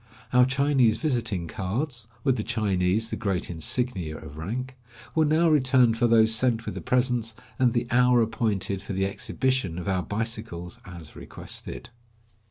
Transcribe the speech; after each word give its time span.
Our 0.33 0.45
Chinese 0.45 0.97
visiting 0.97 1.45
cards— 1.47 2.07
with 2.23 2.35
the 2.35 2.43
Chinese 2.43 3.11
the 3.11 3.15
great 3.15 3.51
insignia 3.51 4.17
of 4.17 4.35
rank— 4.35 4.75
were 5.13 5.25
now 5.25 5.47
returned 5.47 5.95
for 5.95 6.07
those 6.07 6.33
sent 6.33 6.65
with 6.65 6.73
the 6.73 6.81
presents, 6.81 7.35
and 7.59 7.73
the 7.73 7.85
hour 7.91 8.19
appointed 8.23 8.81
for 8.81 8.93
the 8.93 9.05
exhibition 9.05 9.77
of 9.77 9.87
our 9.87 10.01
bicycles 10.01 10.79
as 10.87 11.15
requested. 11.15 11.91